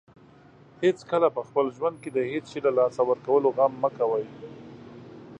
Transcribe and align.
هیڅکله 0.83 1.27
په 1.35 1.41
خپل 1.47 1.65
ژوند 1.77 1.95
کې 2.03 2.09
د 2.13 2.19
هیڅ 2.31 2.43
شی 2.51 2.59
له 2.67 2.71
لاسه 2.79 3.01
ورکولو 3.09 3.47
غم 3.57 3.73
مه 3.83 3.89
کوئ. 3.97 4.25